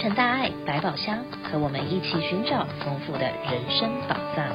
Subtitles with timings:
[0.00, 4.46] 成大爱百宝箱，和我们一起寻找丰富的人生宝藏。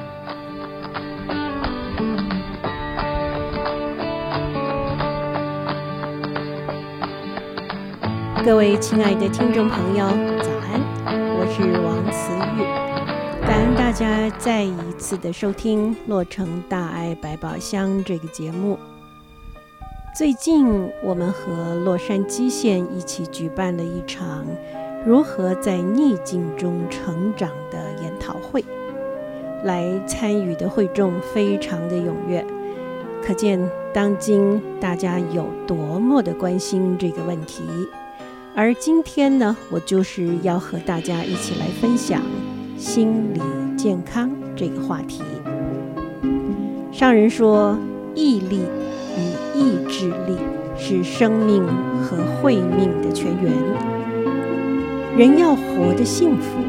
[8.44, 10.04] 各位亲爱的听众朋友，
[10.42, 10.80] 早安！
[11.36, 18.76] 我是王慈玉，感恩大家再一次的收听《洛城大爱百宝箱》这个节目。
[20.18, 24.44] 最近，我们和洛杉矶县一起举办了一场
[25.06, 28.64] 如何在逆境中成长的研讨会，
[29.62, 32.44] 来参与的会众非常的踊跃，
[33.22, 33.56] 可见
[33.94, 37.62] 当今大家有多么的关心这个问题。
[38.56, 42.20] 而今天呢，我就是要和大家一起来分享
[42.76, 43.40] 心理
[43.76, 45.22] 健康这个话题。
[46.90, 47.78] 上人说，
[48.14, 48.60] 毅力。
[49.18, 50.36] 与意志力
[50.76, 51.66] 是生命
[52.02, 53.95] 和慧命的泉源。
[55.16, 56.60] 人要活得幸福，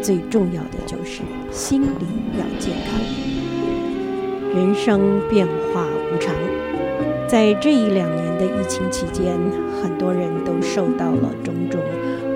[0.00, 2.06] 最重要的就是心理
[2.38, 3.00] 要健康。
[4.54, 6.32] 人生变化无常，
[7.26, 9.36] 在这一两年的疫情期间，
[9.82, 11.80] 很多人都受到了种种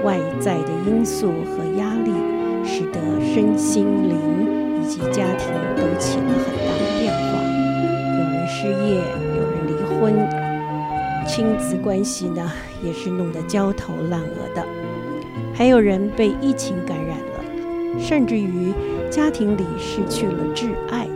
[0.03, 2.11] 外在的因素和压力，
[2.65, 2.99] 使得
[3.33, 7.39] 身心灵以及家庭都起了很大的变化。
[8.19, 9.01] 有人失业。
[9.37, 10.19] 有人离婚
[11.29, 12.51] 亲子关系呢，
[12.83, 14.67] 也是弄得焦头烂额的，
[15.61, 18.73] 还有人被疫情感染了，甚至于
[19.11, 21.07] 家庭里失去了挚爱。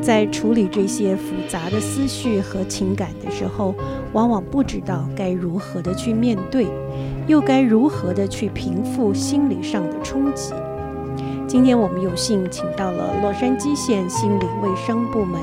[0.00, 3.74] 在处理这些复杂的思绪和情感的时候，
[4.14, 6.66] 往往不知道该如何的去面对，
[7.26, 10.54] 又该如何的去平复心理上的冲击。
[11.46, 15.38] 今天我们有幸请到了洛杉矶县心理卫生部门。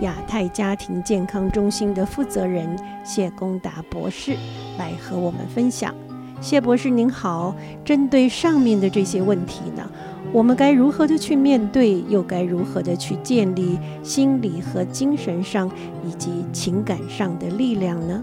[0.00, 4.32] 亚太家庭健康中心的负责人谢功达博士
[4.76, 5.94] 来和我们分享。
[6.42, 7.54] 谢博士您好，
[7.84, 9.88] 针对上面的这些问题呢，
[10.32, 15.70] 我们该如何的去面对，又该如何的去建立心理和精神上
[16.04, 18.22] 以及情感上的力量呢？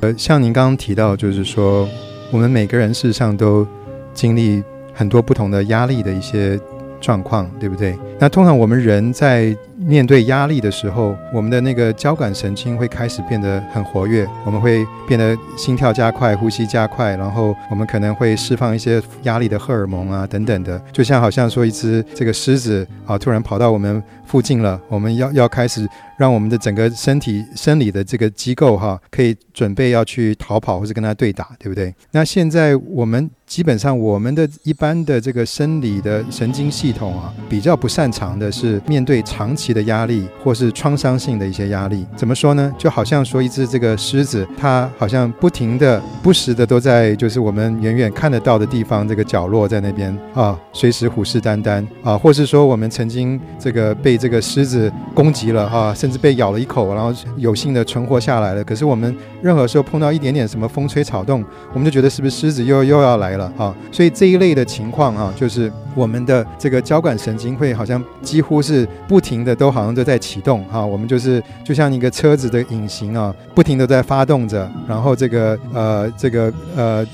[0.00, 1.88] 呃，像您刚刚提到，就是说
[2.30, 3.66] 我们每个人事实上都
[4.14, 4.62] 经历
[4.94, 6.58] 很多不同的压力的一些
[7.00, 7.98] 状况，对不对？
[8.20, 25.86] 那通常我们人在面对压力的时候，我们的那个交感神经会开始变得很活跃，我们会变得心跳加快、呼吸加快，然后我们可能会释放一些压力的荷尔蒙啊等等的，就像好像说一只这个狮子啊突然跑到我们附近了，我们要要开始
[26.16, 31.94] 让我们的整个身体生理的这个机构哈、可以准备要去逃跑或者跟它对打，对不对？
[32.12, 42.72] 那现在我们基本上我们的一般的这个生理的神经系统啊比较不擅长的是面对长期的压力或是创伤性的一些压力，怎么说呢？
[42.78, 58.62] 就好像说一只这个狮子，它好像不停的、不时的都在就是我们远远看得到的地方这个角落在那边啊，随时虎视眈眈啊，或是说我们曾经这个被这个狮子攻击了啊，甚至被咬了一口，然后有幸的存活下来了。
[58.62, 63.74] 可是我们任何时候碰到一点点什么风吹草动，我们就觉得是不是狮子又又要来了啊？
[63.90, 69.54] 所以这一类的情况啊，就是我们的这个交感神经会好像几乎是不停的。
[69.54, 77.06] 都好像都在启动哈，我们就是就像一个车子的引擎啊，不停的在发动着，然后这个呃这个呃，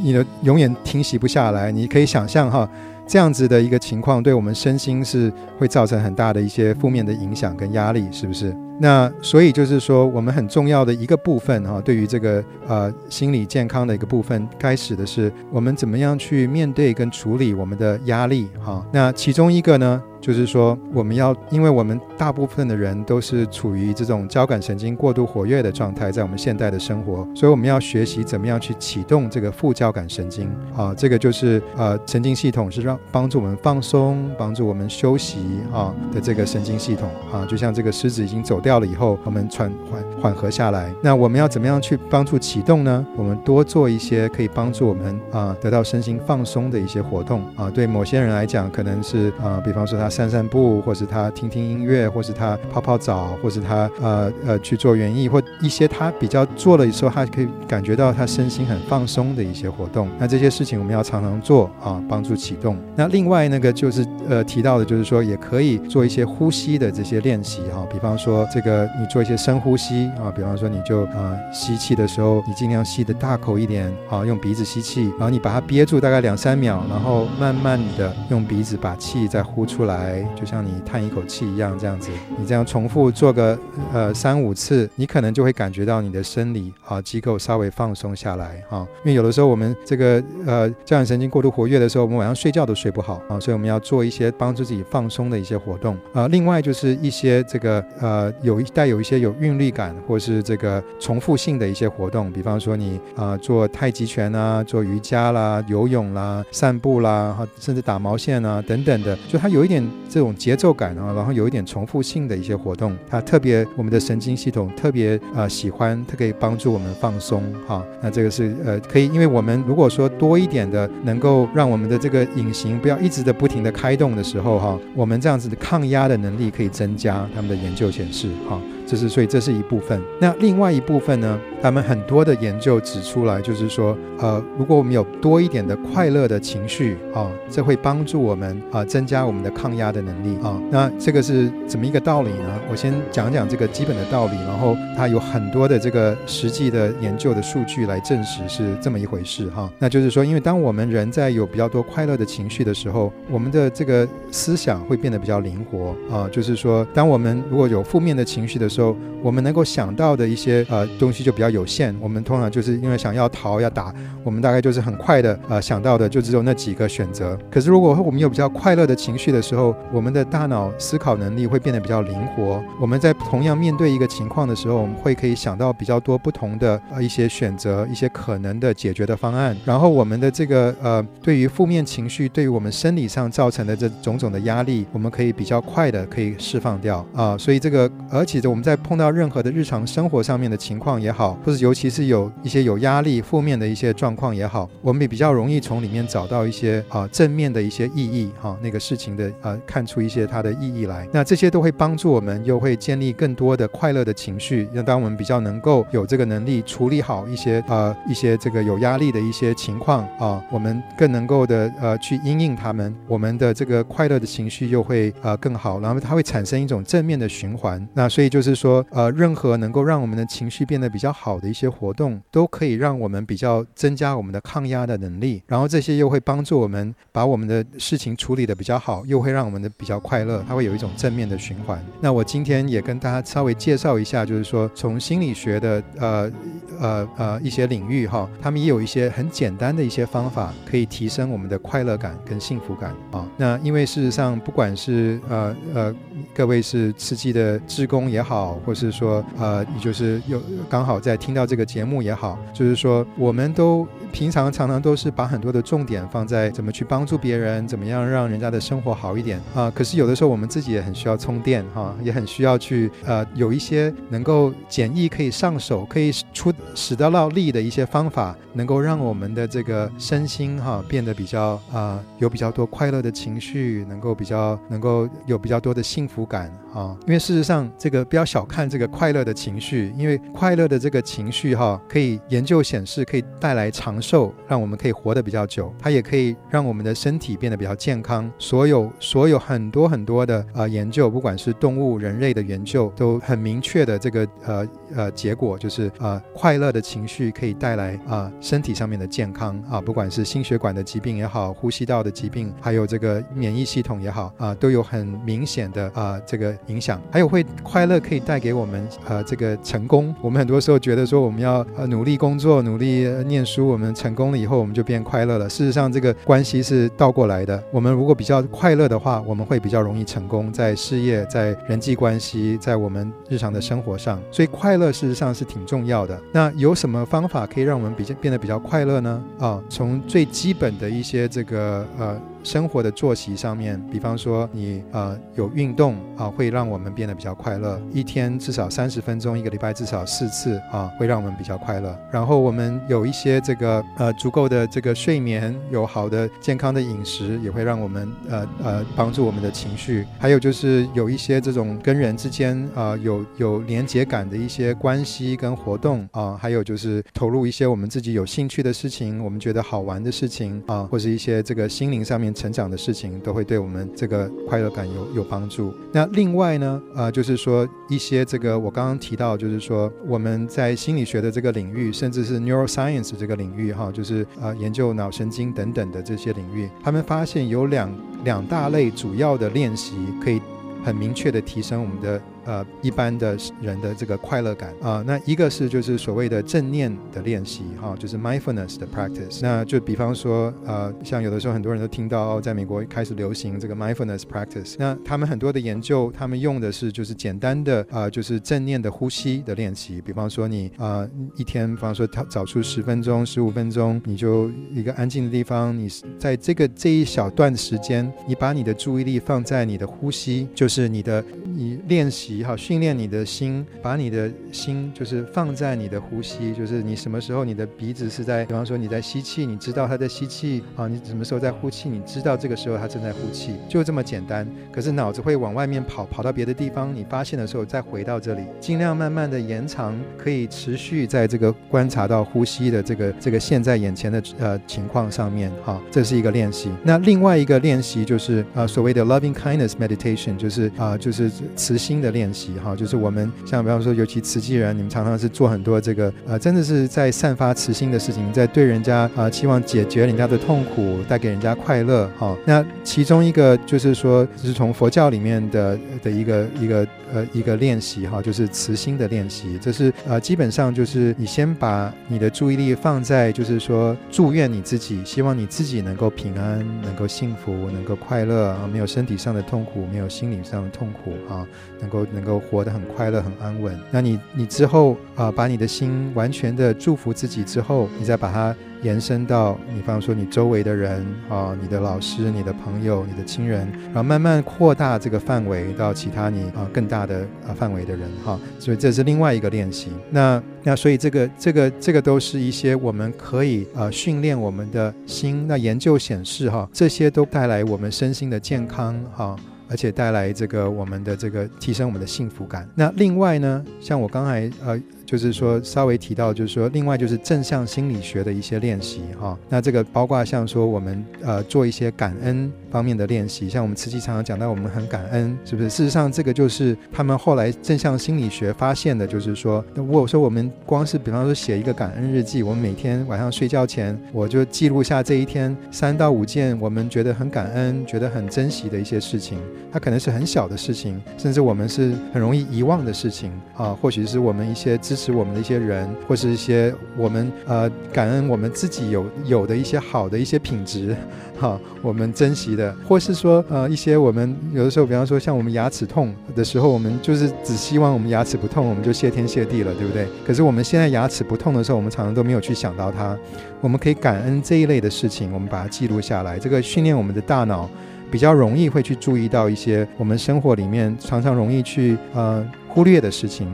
[0.00, 1.72] 你的永远停息不下来。
[1.72, 2.68] 你可以想象哈，
[3.04, 8.56] 这样子的一个情况，对我们身心是会造成很大的一些负面的影响跟压力，是不是？
[8.80, 18.86] 那所以就是说，我们很重要的一个部分哈，对于这个呃心理健康的一个部分，开始的是我们怎么样去面对跟处理我们的压力哈。
[18.92, 35.38] 那其中一个呢，就是说，我们要，因为我们大部分的人都是处于这种交感神经过度活跃的状态，在我们现代的生活，所以我们要学习怎么样去启动这个副交感神经啊，这个就是呃神经系统是让帮助我们放松、帮助我们休息
[35.72, 40.92] 啊的这个神经系统啊，就像这个狮子已经走掉了以后，我们传缓缓和下来。
[41.02, 43.06] 那我们要怎么样去帮助启动呢？
[43.16, 47.70] 我们多做一些可以帮助我们啊得到身心放松的一些活动啊。
[47.70, 50.08] 对某些人来讲，可能是啊，比方说他。
[50.18, 60.08] 散散步，或是他听听音乐，或是他泡泡澡，或是他呃呃去做园艺，或一些他比较做了时候，他可以感觉到他身心很放松的一些活动。
[60.18, 62.76] 那这些事情我们要常常做啊，帮助启动。
[62.96, 79.97] 那另外那个就是呃提到的，就是说也可以做一些呼吸的这些练习哈，比方说这个你做一些深呼吸啊，比方说你就啊吸气的时候，你尽量吸得大口一点啊，用鼻子吸气，然后你把它憋住大概两三秒，然后慢慢的用鼻子把气再呼出来。
[79.98, 83.58] 来，就像你叹一口气一样，这样子，你这样重复做个
[83.92, 88.86] 呃三五次，你可能就会感觉到你的生理啊机构稍微放松下来啊。
[89.04, 96.28] 因为有的时候我们这个呃交感神经过度活跃的时候，我们晚上睡觉都睡不好啊，所以我们要做一些帮助自己放松的一些活动啊。
[96.28, 117.84] 另外就是一些这个呃有带有一些有韵律感或是这个重复性的一些活动，比方说你啊做太极拳啊，做瑜伽啦、游泳啦、散步啦，甚至打毛线啊等等的，就它有一点这种节奏感啊，然后有一点重复性的一些活动，它特别我们的神经系统特别呃喜欢，它可以帮助我们放松哈。
[118.02, 127.28] 那这个是呃可以，因为我们如果说多一点的能够让我们的这个引擎不要一直的不停的开动的时候哈，我们这样子的抗压的能力可以增加。
[127.34, 128.60] 他们的研究显示哈。
[128.88, 130.02] 这是所以这是一部分。
[130.18, 131.38] 那另外一部分呢？
[131.60, 140.56] 他们很多的研究指出来，就是说，呃，如果我们有多一点的快乐的情绪啊，这会帮助我们啊，增加我们的抗压的能力啊。
[140.70, 142.60] 那这个是怎么一个道理呢？
[142.70, 149.68] 我先讲讲这个基本的道理，然后它有很多的这个实际的研究的数据来证实是这么一回事哈。
[149.80, 156.28] 那就是说，因为当我们人在有比较多快乐的情绪的时候，我们的这个思想会变得比较灵活啊。
[156.30, 161.92] 就是说，当我们如果有负面的情绪的时候，时候，我们能够想到的一些呃东西就比较有限。
[162.00, 163.92] 我们通常就是因为想要逃要打，
[164.22, 167.36] 我们大概就是很快的呃想到的就只有那几个选择。
[167.50, 172.62] 可是如果我们有比较快乐的情绪的时候，我们的大脑思考能力会变得比较灵活。
[172.80, 179.56] 我们在同样面对一个情况的时候，我们会可以想到比较多不同的呃一些选择，一些可能的解决的方案。
[179.64, 187.36] 然后我们的这个呃对于负面情绪对于我们生理上造成的这种种的压力，我们可以比较快的可以释放掉啊。
[187.36, 188.67] 所以这个而且我们。
[188.68, 201.08] 在碰到任何的日常生活上面的情况也好，或者尤其是有一些有压力、负面的一些状况也好，我们也比较容易从里面找到一些啊正面的一些意义哈、啊，那个事情的呃看出一些它的意义来。
[201.10, 204.68] 那这些都会帮助我们，又会建立更多的快乐的情绪。
[204.74, 217.88] 那当我们比较能够有这个能力处理好一些呃一些这个有压力的一些情况啊，我们更能够的呃去因应他们，我们的这个快乐的情绪又会呃更好，然后它会产生一种正面的循环。
[217.94, 218.57] 那所以就是。
[218.58, 225.42] 说呃，任何能够让我们的情绪变得比较好的一些活动，都可以让我们比较增加我们的抗压的能力。
[225.46, 230.44] 然后这些又会帮助我们把我们的事情处理的比较好，又会让我们的比较快乐。
[230.48, 231.80] 它会有一种正面的循环。
[232.00, 236.32] 那我今天也跟大家稍微介绍一下，就是说从心理学的呃
[236.80, 243.26] 呃呃一些领域哈，他们也有一些很简单的一些方法，可以提升我们的快乐感跟幸福感啊。
[243.36, 245.94] 那因为事实上，不管是呃呃
[246.34, 259.70] 各位是刺激的职工也好，或是说，呃，你就是有刚好在听到这个节目也好，就是说，我们都平常常常都是把很多的重点放在怎么去帮助别人，怎么样让人家的生活好一点啊。
[259.74, 276.96] 可是有的时候我们自己也很需要充电哈，也很需要去呃有一些能够简易可以上手、可以出使得到力的一些方法，能够让我们的这个身心哈变得比较啊有比较多快乐的情绪，能够比较能够有比较多的幸福感啊。
[277.06, 278.44] 因为事实上这个不要小。
[278.48, 285.72] 看这个快乐的情绪，因为快乐的这个情绪哈，可以研究显示可以带来长寿，让我们可以活得比较久。
[285.78, 288.30] 它也可以让我们的身体变得比较健康。
[288.38, 307.00] 所有所有很多很多的呃研究，不管是动物、人类的研究，都很明确的这个呃呃结果，就是呃快乐的情绪可以带来啊、身体上面的健康啊，不管是心血管的疾病也好，呼吸道的疾病，还有这个免疫系统也好啊，都有很明显的啊、这个影响。
[307.10, 315.48] 还有会快乐可以带给我们呃这个成功，我们很多时候觉得说我们要呃努力工作、努力念书，我们成功了以后我们就变快乐了。
[315.48, 317.62] 事实上，这个关系是倒过来的。
[317.70, 324.20] 我们如果比较快乐的话，我们会比较容易成功，在事业、在人际关系、在我们日常的生活上。
[324.30, 326.20] 所以快乐事实上是挺重要的。
[326.32, 329.22] 那有什么方法可以让我们比较变得比较快乐呢？
[329.38, 332.20] 啊，从最基本的一些这个呃。
[332.42, 337.80] 生活的作息上面，比方说你呃有运动啊，会让我们变得比较快乐。
[337.92, 341.98] 一天至少三十分钟，一个礼拜至少四次啊，会让我们比较快乐。
[342.12, 350.06] 然后我们有一些这个呃足够的这个睡眠，有好的健康的饮食，也会让我们呃呃帮助我们的情绪。
[350.18, 362.27] 还有就是有一些这种跟人之间啊、有有连结感的一些关系跟活动啊，还有就是投入一些我们自己有兴趣的事情，我们觉得好玩的事情啊，或是一些这个心灵上面。
[362.34, 365.72] 成长的事情，都会对我们这个快乐感有有帮助。
[365.92, 377.90] 那另外呢，呃，就是说一些这个我刚刚提到，就是说我们在心理学的这个领域，甚至是 neuroscience 这个领域，哈，就是呃研究脑神经等等的这些领域，他们发现有两
[378.24, 380.40] 两大类主要的练习可以
[380.84, 382.20] 很明确的提升我们的。
[382.48, 389.40] 呃，一般的人的这个快乐感啊、那一个是就是所谓的正念的练习哈、就是 mindfulness 的 practice。
[389.42, 394.76] 那就比方说，呃，像有的时候很多人都听到，哦，在美国开始流行这个 mindfulness practice。
[394.78, 400.00] 那他们很多的研究，他们用的是就是简单的啊、就是正念的呼吸的练习。
[400.00, 405.86] 比方说你啊、一天，比方说他找出十分钟、十五分钟，你就一个安静的地方，你
[406.18, 411.22] 在这个这一小段时间，你把你的注意力放在你的呼吸，就是你的
[411.54, 412.37] 你练习。
[412.44, 424.46] 好，训练你的心，把你的心就是放在你的呼吸，就是你什么时候你的鼻子是在，比方说你在吸气，你知道它在吸气啊，你什么时候在呼气，你知道这个时候它正在呼气，就这么简单。
[424.72, 436.70] 可是脑子会往外面跑，跑到别的地方，你发现的时候再回到这里，尽量慢慢的延长，可以持续在这个观察到呼吸的这个这个现在眼前的呃情况上面，哈，这是一个练习。
[436.82, 442.52] 那另外一个练习就是啊所谓的 loving kindness meditation，就是啊就是慈心的练练习。
[442.64, 452.36] 哈，就是我们像比方说，尤其慈济人，你们常常是做很多这个呃，真的是在散发慈心的事情，在对人家啊、期望解决人家的痛苦，带给人家快乐哈。
[452.44, 459.58] 那其中一个就是说，就是从佛教里面的的一个一个呃一个练习哈，就是慈心的练习。
[459.62, 471.46] 这是呃，基本上就是你先把你的注意力放在，就是说祝愿你自己，希望你自己能够平安，能够幸福，能够快乐啊，没有身体上的痛苦，没有心理上的痛苦啊，
[471.80, 472.06] 能够。
[472.12, 473.78] 能够活得很快乐、很安稳。
[473.90, 489.90] 那你，你之后啊、把你的心完全的祝福自己之后，你再把它延伸到你，比方说你周围的人啊、你的老师、你的朋友、你的亲人，然后慢慢扩大这个范围到其他你啊、更大的啊范围的人哈、所以这是另外一个练习。
[490.10, 495.46] 那那所以这个这个这个都是一些我们可以啊、呃、训练我们的心。
[495.48, 499.34] 那研究显示哈、这些都带来我们身心的健康哈。
[499.68, 502.68] 而且带来这个我们的这个提升我们的幸福感。
[502.74, 504.80] 那另外呢，像我刚才呃。
[505.08, 509.38] 就是说，稍微提到，就是说，另外就是正向心理学的一些练习哈。
[509.48, 515.70] 那这个包括像说我们呃做一些感恩方面的练习，像我们慈济常常讲到我们很感恩，是不是？
[515.70, 529.38] 事实上，这个就是他们后来正向心理学发现的，就是说，如果说我们光是比方说写一个感恩日记，我们每天晚上睡觉前，我就记录下这一天三到五件我们觉得很感恩、觉得很珍惜的一些事情。
[529.70, 540.96] 它可能是很小的事情，甚至我们是很容易遗忘的事情啊，或许是我们一些支持我们的一些人，或是一些我们呃感恩我们自己有有的一些好的一些品质，
[541.38, 550.06] 哈，我们珍惜的，或是说呃一些我们有的时候，比方说像我们牙齿痛的时候，我们就是只希望我们牙齿不痛，我们就谢天谢地了，对不对？
[550.26, 553.16] 可是我们现在牙齿不痛的时候，我们常常都没有去想到它。
[553.60, 557.68] 我们可以感恩这一类的事情，我们把它记录下来，这个训练我们的大脑，
[558.10, 563.52] 比较容易会去注意到一些我们生活里面常常容易去呃忽略的事情。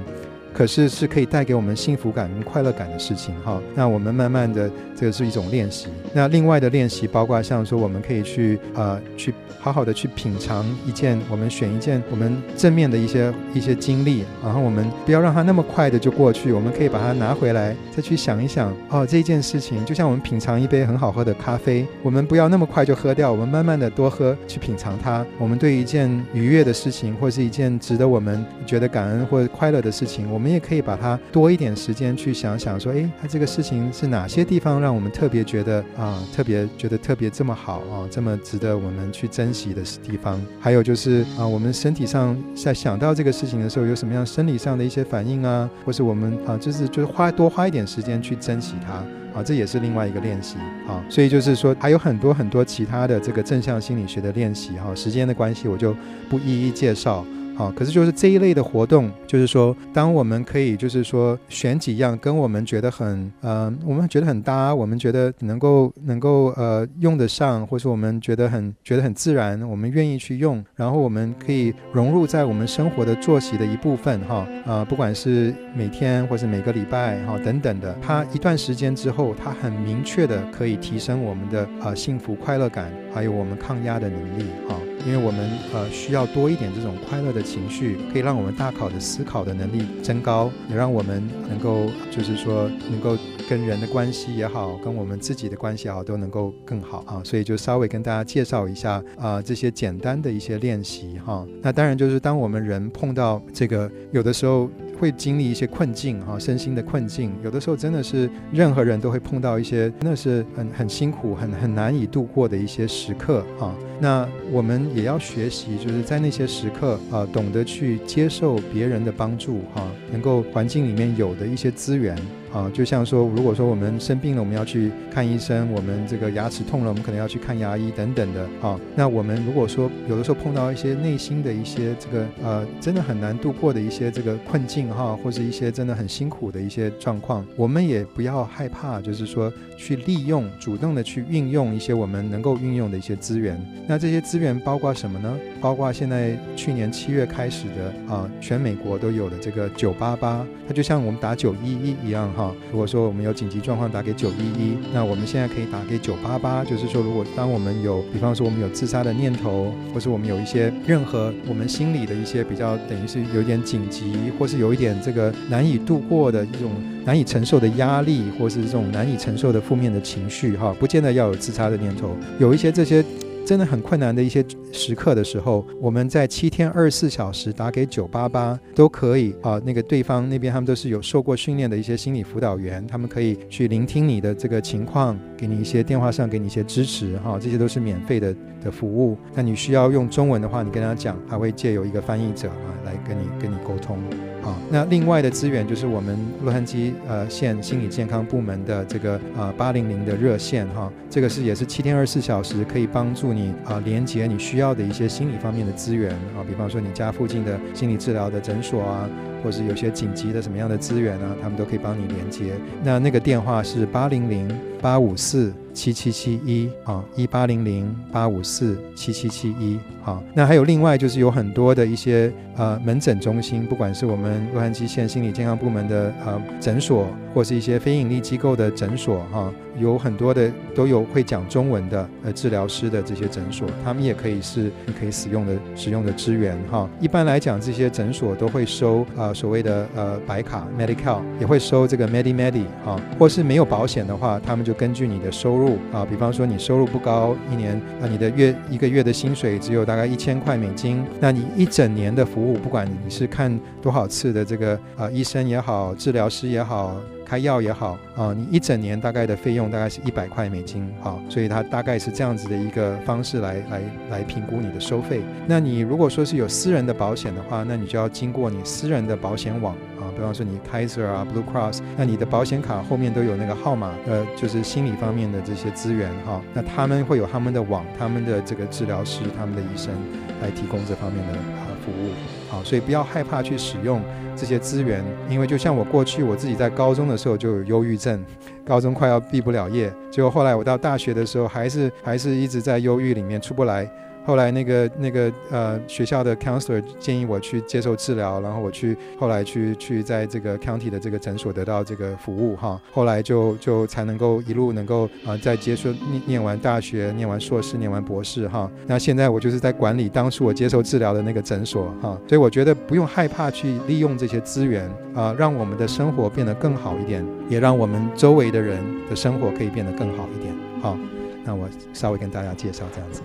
[0.55, 3.61] 可是是可以带给我们幸福感跟快乐感的事情哈。
[3.75, 5.89] 那我们慢慢的，这个是一种练习。
[6.13, 25.27] 那另外的练习包括像说，我们可以去呃去好好的去品尝一件，我们选一件我们正面的一些一些经历，然后我们不要让它那么快的就过去，我们可以把它拿回来，再去想一想哦，这件事情就像我们品尝一杯很好喝的咖啡，我们不要那么快就喝掉，我们慢慢的多喝，去品尝它。
[25.37, 30.44] 我们对一件愉悦的事情，或是一件值得我们觉得感恩或者快乐的事情，我们。
[30.45, 40.39] 我们也可以把它多一点时间去想想，说，诶，它这个事情是哪些地方让我们特别觉得啊，特别觉得特别这么好啊，这么值得我们去珍惜的地方。
[40.61, 48.93] 还有就是啊，我们身体上在想到这个事情的时候，有什么样生理上的一些反应啊，或是我们啊，就是就是花多花一点时间去珍惜它
[49.41, 51.03] 啊，这也是另外一个练习啊。
[51.09, 54.95] 所以就是说，还有很多很多其他的这个正向心理学的练习哈。
[54.95, 55.97] 时间的关系，我就
[56.29, 57.25] 不一一介绍。
[57.57, 84.77] 好，可是就是这一类的活动，就是说，当我们可以，就是说，选几样跟我们觉得很，呃，我们觉得很搭，我们觉得能够能够呃用得上，或是我们觉得很觉得很自然，我们愿意去用，然后我们可以融入在我们生活的作息的一部分，哈，啊，不管是每天或是每个礼拜，哈，等等的，它一段时间之后，它很明确的可以提升我们的呃幸福快乐感，还有我们抗压的能力，哈。
[85.07, 93.17] 因为我们呃需要多一点这种快乐的情绪，可以让我们大考的思考的能力增高，也让我们能够就是说能够
[93.49, 97.21] 跟人的关系也好，跟我们自己的关系也好，都能够更好啊。
[97.25, 101.47] 所以就稍微跟大家介绍一下啊这些简单的一些练习哈。
[101.61, 104.71] 那当然就是当我们人碰到这个有的时候。
[104.99, 113.75] 会经历一些困境哈，身心的困境，有的时候真的是任何人都会碰到一些，真的是很很辛苦、很很难以度过的一些时刻哈。
[114.01, 122.17] 那我们也要学习，就是在那些时刻啊，懂得去接受别人的帮助哈，能够环境里面有的一些资源。
[122.55, 128.49] 啊，就像说，如果说我们生病了，我们要去看医生；我们这个牙齿痛了，我们可能要去看牙医等等的。
[128.63, 143.61] 啊，那我们如果说有的时候碰到一些内心的一些这个呃，真的很难度过的一些这个困境哈，或是一些真的很辛苦的一些状况，我们也不要害怕，就是说去利用，主动的去运用一些我们能够运用的一些资源。
[143.89, 145.37] 那这些资源包括什么呢？
[145.61, 152.44] 包括现在去年七月开始的啊，全美国都有的这个九八八，它就像我们打九一一一样哈。
[152.73, 166.71] 如果说我们有紧急状况打给九一一，那我们现在可以打给九八八，就是说，如果当我们有，比方说我们有自杀的念头，或是我们有一些任何我们心里的一些比较等于是有一点紧急，或是有一点这个难以度过的一种
[167.05, 173.05] 难以承受的压力，或是这种难以承受的负面的情绪，哈，不见得要有自杀的念头，有一些这些。
[173.45, 179.61] 真的很困难的一些时刻的时候，我们在七天二十四小时打给九八八都可以啊。
[179.65, 188.35] 那个对方那边他们都是有受过训练的一些心理辅导员，他们可以去聆听你的这个情况，给你一些电话上给你一些支持哈，这些都是免费的
[188.65, 189.19] 的服务。
[189.35, 193.99] 那你需要用中文的话，你跟他讲，他会借由一个翻译者啊来跟你跟你沟通。
[194.41, 209.11] 好，那另外的资源就是我们洛杉矶呃县心理健康部门的这个呃八零零的热线哈，这个是也是七天二十四小时可以帮助你啊连接你需要的一些心理方面的资源啊，比方说你家附近的心理治疗的诊所啊，
[209.45, 212.55] 或是有些紧急的什么样的资源啊，他们都可以帮你连接。
[212.83, 214.49] 那那个电话是八零零
[214.81, 219.79] 八五四七七七一啊，一八零零八五四七七七一。
[220.05, 236.87] 啊，那还有另外就是有很多的一些呃门诊中心，不管是我们洛杉矶县心理健康部门的呃诊所，或是一些非营利机构的诊所哈，有很多的都有会讲中文的呃治疗师的这些诊所，他们也可以是你可以使用的使用的资源哈。
[237.01, 249.95] 一般来讲，这些诊所都会收呃所谓的呃白卡 Medi-Cal，也会收这个 Medi-Medi 哈，或是没有保险的话，他们就根据你的收入啊，比方说你收入不高，一年啊你的月一个月的薪水只有大。
[249.95, 265.23] 概一千块美金，那你一整年的服务，不管你是看多少次的这个啊医生也好，治疗师也好，开药也好啊，你一整年大概的费用大概是一百块美金，啊，所以它大概是这样子的一个方式来来来评估你的收费。
[265.47, 270.07] 那你如果说是有私人的保险的话，那你就要经过你私人的保险网啊。
[270.15, 276.41] 比方说你 Kaiser 啊，Blue Cross，那你的保险卡后面都有那个号码，呃，就是心理方面的这些资源哈。
[276.53, 279.93] 那他们会有他们的网，他们的这个治疗师，他们的医生
[280.41, 282.11] 来提供这方面的啊服务。
[282.49, 284.01] 好，所以不要害怕去使用
[284.37, 288.25] 这些资源，因为就像我过去我自己在高中的时候就有忧郁症，
[288.65, 293.89] 高中快要毕不了业，结果后来我到大学的时候还是还是一直在忧郁里面出不来。
[294.25, 308.71] 后来那个那个呃学校的 counselor 建议我去接受治疗，然后我去后来去去在这个 county 的这个诊所得到这个服务哈，后来就就才能够一路能够啊在接受念念完大学，念完硕士，念完博士哈。
[308.87, 320.55] 那现在我就是在管理当初我接受治疗的那个诊所哈，所以我觉得不用害怕去利用这些资源啊，让我们的生活变得更好一点，也让我们周围的人的生活可以变得更好一点。
[320.81, 320.97] 好，
[321.45, 323.23] 那我稍微跟大家介绍这样子。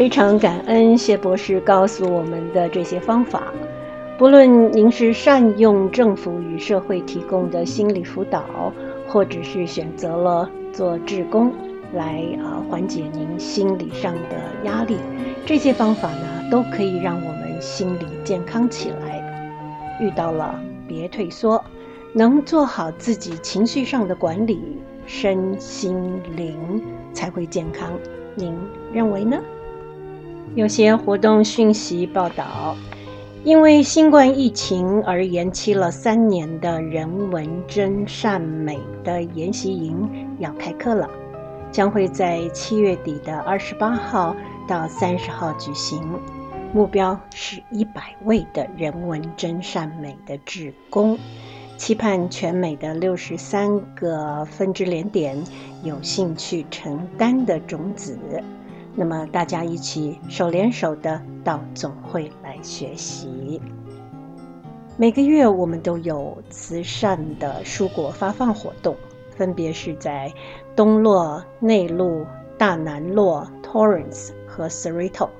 [0.00, 3.52] 非常感恩谢博士告诉我们的这些方法。
[4.16, 8.72] 不论您是善用政府与社会提供的心理辅导，
[9.06, 11.52] 或者是选择了做志工
[11.92, 14.96] 来啊缓解您心理上的压力，
[15.44, 19.98] 这些方法呢都可以让我们心理健康起来。
[20.00, 20.58] 遇到了
[20.88, 21.62] 别退缩，
[22.14, 26.82] 能做好自己情绪上的管理，身心灵
[27.12, 27.92] 才会健康。
[28.34, 28.56] 您
[28.94, 29.38] 认为呢？
[30.56, 32.76] 有些活动讯息报道，
[33.44, 41.08] 因为新冠疫情而延期了三年的人文真善美的研习营要开课了，
[41.70, 44.34] 将会在七月底的二十八号
[44.66, 46.02] 到三十号举行，
[46.74, 51.16] 目标是一百位的人文真善美的志工，
[51.76, 55.40] 期盼全美的六十三个分支连点
[55.84, 58.18] 有兴趣承担的种子。
[59.00, 63.58] 那么大家一起手连手的到总会来学习。
[64.98, 68.94] 每个月我们都有慈善的蔬果发放活动，
[69.34, 70.30] 分别是在
[70.76, 72.26] 东洛、内陆、
[72.58, 75.30] 大南洛、Torrance 和 Cerritos。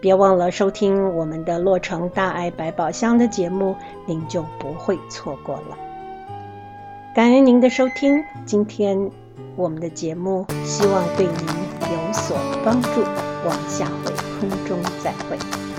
[0.00, 3.74] 别忘了收听我们的洛城大爱百宝箱的节目，
[4.06, 5.76] 您就不会错过了。
[7.16, 9.10] 感恩您的收听，今天
[9.56, 11.61] 我们的节目希望对您
[11.92, 12.88] 有所帮助。
[13.44, 15.71] 我们下回空中再会。